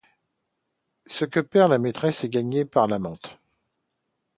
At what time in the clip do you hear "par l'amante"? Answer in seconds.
2.65-3.37